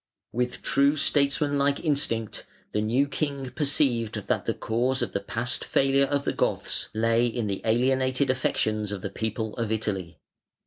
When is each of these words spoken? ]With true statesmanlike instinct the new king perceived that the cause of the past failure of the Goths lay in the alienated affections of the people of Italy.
]With 0.41 0.63
true 0.63 0.95
statesmanlike 0.95 1.85
instinct 1.85 2.47
the 2.71 2.81
new 2.81 3.07
king 3.07 3.51
perceived 3.51 4.25
that 4.27 4.45
the 4.47 4.55
cause 4.55 5.03
of 5.03 5.11
the 5.11 5.19
past 5.19 5.63
failure 5.63 6.07
of 6.07 6.23
the 6.25 6.33
Goths 6.33 6.89
lay 6.95 7.27
in 7.27 7.45
the 7.45 7.61
alienated 7.63 8.31
affections 8.31 8.91
of 8.91 9.03
the 9.03 9.11
people 9.11 9.53
of 9.57 9.71
Italy. 9.71 10.17